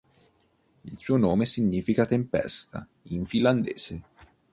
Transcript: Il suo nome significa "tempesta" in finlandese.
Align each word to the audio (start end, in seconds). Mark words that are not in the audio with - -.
Il 0.85 0.97
suo 0.97 1.17
nome 1.17 1.45
significa 1.45 2.07
"tempesta" 2.07 2.87
in 3.09 3.23
finlandese. 3.27 4.01